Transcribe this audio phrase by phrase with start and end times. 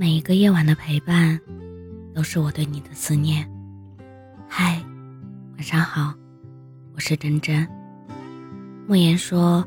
[0.00, 1.40] 每一个夜晚的陪伴，
[2.14, 3.44] 都是我对你的思念。
[4.48, 4.80] 嗨，
[5.56, 6.14] 晚上好，
[6.94, 7.68] 我是真真。
[8.86, 9.66] 莫言说，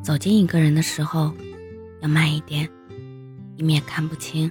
[0.00, 1.34] 走进一个人的时候，
[2.00, 2.70] 要慢一点，
[3.56, 4.48] 以免看不清；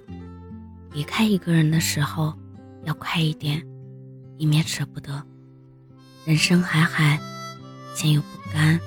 [0.91, 2.37] 离开一个人的时候，
[2.83, 3.65] 要快一点，
[4.37, 5.23] 以免舍不得。
[6.25, 7.17] 人生海海，
[7.95, 8.77] 先有不甘，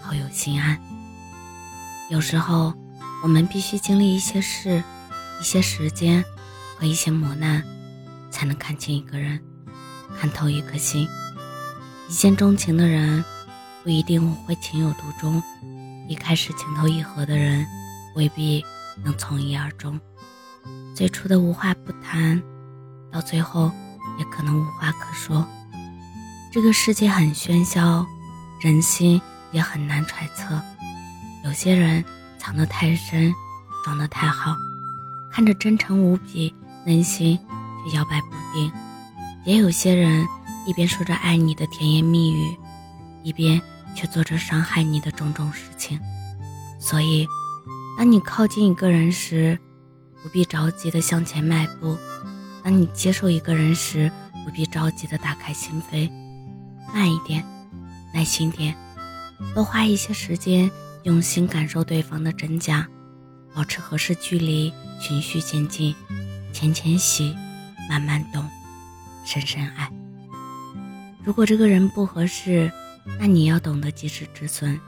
[0.00, 0.76] 后有心安。
[2.10, 2.74] 有时候，
[3.22, 4.82] 我们必须经历一些事。
[5.42, 6.24] 一些时间
[6.78, 7.64] 和一些磨难，
[8.30, 9.42] 才能看清一个人，
[10.16, 11.08] 看透一颗心。
[12.08, 13.24] 一见钟情的人
[13.82, 15.42] 不一定会情有独钟，
[16.08, 17.66] 一开始情投意合的人
[18.14, 18.64] 未必
[19.02, 19.98] 能从一而终。
[20.94, 22.40] 最初的无话不谈，
[23.10, 23.72] 到最后
[24.20, 25.44] 也可能无话可说。
[26.52, 28.06] 这个世界很喧嚣，
[28.60, 30.62] 人心也很难揣测。
[31.44, 32.04] 有些人
[32.38, 33.34] 藏得太深，
[33.84, 34.54] 装得太好。
[35.32, 37.38] 看着真诚无比，内心
[37.84, 38.70] 却摇摆不定；
[39.46, 40.26] 也有些人
[40.66, 42.54] 一边说着爱你的甜言蜜语，
[43.22, 43.58] 一边
[43.94, 45.98] 却做着伤害你的种种事情。
[46.78, 47.26] 所以，
[47.96, 49.58] 当你靠近一个人时，
[50.22, 51.96] 不必着急的向前迈步；
[52.62, 54.12] 当你接受一个人时，
[54.44, 56.10] 不必着急的打开心扉，
[56.92, 57.42] 慢一点，
[58.12, 58.76] 耐心点，
[59.54, 60.70] 多花一些时间，
[61.04, 62.86] 用心感受对方的真假。
[63.54, 65.94] 保持合适距离，循序渐进，
[66.52, 67.34] 浅浅喜，
[67.88, 68.48] 慢慢懂，
[69.24, 69.90] 深深爱。
[71.24, 72.70] 如果这个人不合适，
[73.18, 74.78] 那你要懂得及时止损。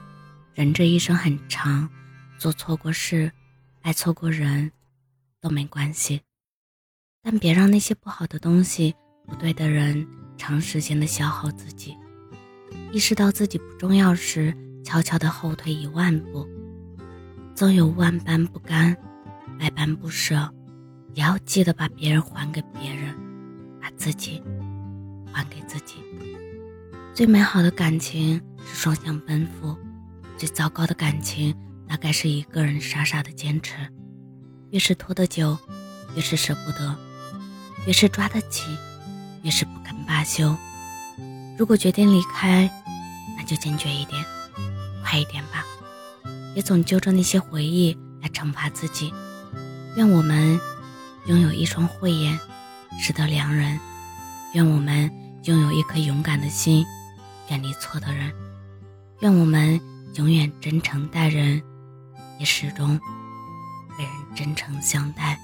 [0.54, 1.88] 人这一生很长，
[2.38, 3.30] 做错过事，
[3.82, 4.70] 爱错过人，
[5.40, 6.20] 都没关系。
[7.22, 8.94] 但别让那些不好的东西、
[9.26, 10.06] 不对的人，
[10.36, 11.96] 长时间的消耗自己。
[12.92, 16.46] 意识到自己不重要时，悄悄的后退一万步。
[17.54, 18.96] 总有万般不甘，
[19.60, 20.52] 百般不舍，
[21.14, 23.14] 也要记得把别人还给别人，
[23.80, 24.42] 把自己
[25.32, 26.02] 还给自己。
[27.14, 29.78] 最美好的感情是双向奔赴，
[30.36, 31.54] 最糟糕的感情
[31.86, 33.76] 大概是一个人傻傻的坚持。
[34.70, 35.56] 越是拖得久，
[36.16, 36.92] 越是舍不得；
[37.86, 38.64] 越是抓得紧，
[39.44, 40.56] 越是不肯罢休。
[41.56, 42.68] 如果决定离开，
[43.36, 44.24] 那就坚决一点，
[45.04, 45.64] 快一点吧。
[46.54, 49.12] 也总揪着那些回忆来惩罚自己。
[49.96, 50.58] 愿我们
[51.26, 52.38] 拥有一双慧眼，
[52.98, 53.78] 识得良人；
[54.54, 55.10] 愿我们
[55.44, 56.84] 拥有一颗勇敢的心，
[57.50, 58.30] 远离错的人；
[59.20, 59.80] 愿我们
[60.14, 61.62] 永远真诚待人，
[62.38, 62.98] 也始终
[63.96, 65.38] 被人真诚相待。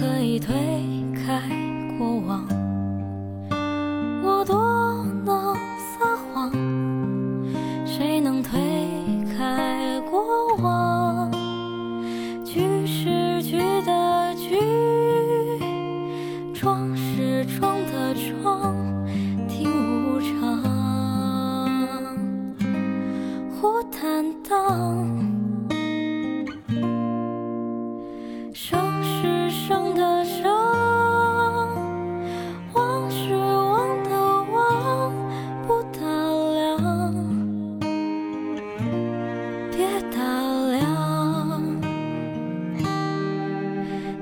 [0.00, 0.56] 可以推
[1.14, 1.42] 开
[1.98, 2.48] 过往，
[4.24, 6.50] 我多能撒谎，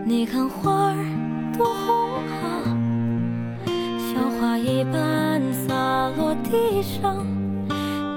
[0.08, 0.96] 你看花儿
[1.58, 2.64] 多红啊，
[3.98, 5.74] 小花一般洒
[6.16, 7.26] 落地上。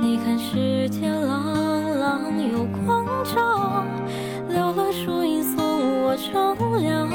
[0.01, 3.83] 你看世界朗朗有光照，
[4.47, 5.61] 留了树荫送
[6.05, 7.09] 我乘凉。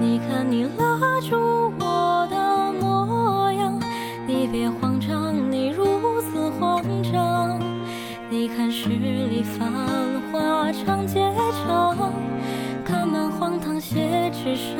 [0.00, 3.80] 你看你拉住我的模样，
[4.26, 5.86] 你别慌张，你如
[6.20, 6.82] 此慌
[7.12, 7.60] 张。
[8.28, 9.70] 你看十里繁
[10.32, 11.32] 华长街
[11.64, 12.12] 长。
[13.80, 14.76] 写纸上。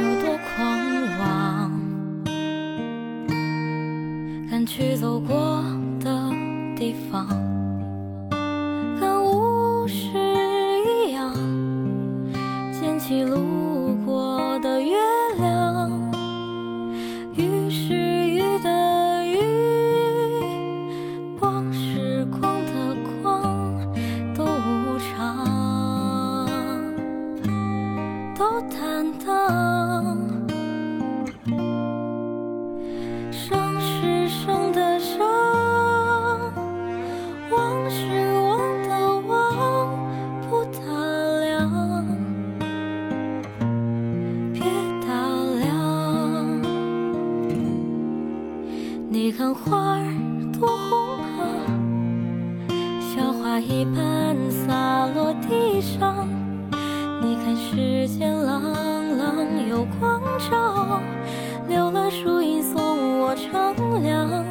[0.00, 0.56] 有多狂
[1.18, 1.72] 妄，
[4.48, 5.64] 敢去走过
[6.00, 6.30] 的
[6.76, 7.47] 地方。
[28.70, 30.18] 坦荡
[33.30, 35.18] 生是生的生
[37.50, 37.98] 忘是
[38.40, 39.90] 忘的忘
[40.48, 40.80] 不打
[41.40, 42.06] 量
[44.52, 44.62] 别
[45.06, 45.08] 打
[45.60, 46.62] 量
[49.08, 50.02] 你看花儿
[50.58, 51.40] 多红啊
[53.00, 56.47] 笑花一般洒落地上。
[57.20, 58.62] 你看世间朗
[59.18, 61.00] 朗有光照，
[61.68, 64.44] 留了树荫送我乘凉。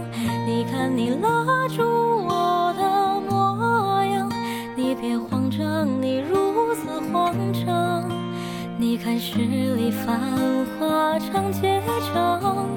[0.46, 4.30] 你看你拉住我的模样，
[4.75, 8.04] 你别慌张，你如此慌张。
[8.78, 10.19] 你看十里繁
[10.80, 11.81] 华长街
[12.14, 12.68] 长。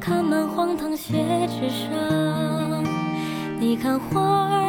[0.00, 2.84] 看满荒唐写纸上，
[3.58, 4.20] 你看花
[4.52, 4.65] 儿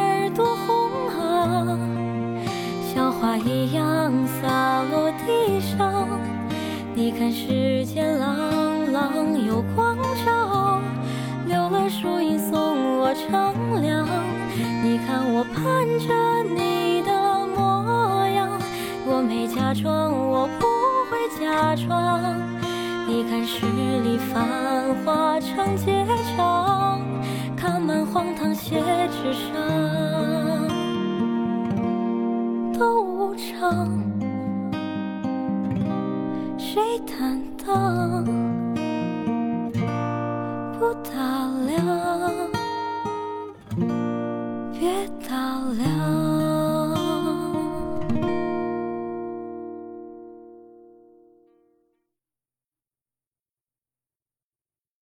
[7.18, 10.80] 看世间朗朗有光照，
[11.48, 14.06] 留了树荫送我乘凉。
[14.84, 16.14] 你看我盼着
[16.54, 17.10] 你的
[17.56, 18.48] 模样，
[19.04, 20.66] 我没假装，我不
[21.10, 22.22] 会假装。
[23.08, 26.06] 你看十里繁华长街
[26.36, 27.00] 长，
[27.56, 28.80] 看满荒唐写
[29.10, 29.50] 纸上
[32.78, 34.07] 都无常，
[37.06, 38.24] 坦荡
[40.78, 41.10] 不打
[41.66, 42.47] 量。